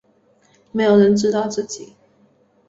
[0.71, 1.93] 没有人知道自己